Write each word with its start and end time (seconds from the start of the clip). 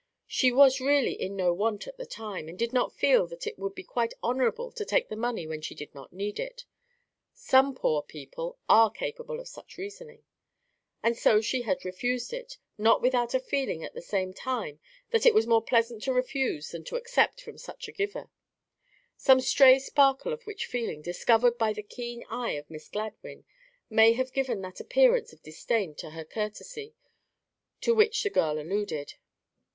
She 0.25 0.51
was 0.51 0.81
really 0.81 1.11
in 1.13 1.35
no 1.35 1.53
want 1.53 1.85
at 1.85 1.97
the 1.99 2.07
time, 2.07 2.49
and 2.49 2.57
did 2.57 2.73
not 2.73 2.91
feel 2.91 3.27
that 3.27 3.45
it 3.45 3.59
would 3.59 3.75
be 3.75 3.83
quite 3.83 4.15
honourable 4.23 4.71
to 4.71 4.83
take 4.83 5.09
the 5.09 5.15
money 5.15 5.45
when 5.45 5.61
she 5.61 5.75
did 5.75 5.93
not 5.93 6.11
need 6.11 6.39
it—(some 6.39 7.75
poor 7.75 8.01
people 8.01 8.57
ARE 8.67 8.89
capable 8.89 9.39
of 9.39 9.47
such 9.47 9.77
reasoning)—and 9.77 11.15
so 11.19 11.39
had 11.39 11.85
refused 11.85 12.33
it, 12.33 12.57
not 12.79 13.03
without 13.03 13.35
a 13.35 13.39
feeling 13.39 13.83
at 13.83 13.93
the 13.93 14.01
same 14.01 14.33
time 14.33 14.79
that 15.11 15.27
it 15.27 15.35
was 15.35 15.45
more 15.45 15.61
pleasant 15.61 16.01
to 16.01 16.13
refuse 16.13 16.71
than 16.71 16.83
to 16.85 16.95
accept 16.95 17.39
from 17.39 17.59
such 17.59 17.87
a 17.87 17.91
giver; 17.91 18.31
some 19.15 19.39
stray 19.39 19.77
sparkle 19.77 20.33
of 20.33 20.47
which 20.47 20.65
feeling, 20.65 21.03
discovered 21.03 21.59
by 21.59 21.73
the 21.73 21.83
keen 21.83 22.23
eye 22.27 22.53
of 22.53 22.71
Miss 22.71 22.89
Gladwyn, 22.89 23.45
may 23.87 24.13
have 24.13 24.33
given 24.33 24.61
that 24.61 24.79
appearance 24.79 25.31
of 25.31 25.43
disdain 25.43 25.93
to 25.97 26.09
her 26.09 26.25
courtesy 26.25 26.95
to 27.81 27.93
which 27.93 28.23
the 28.23 28.31
girl 28.31 28.59
alluded. 28.59 29.13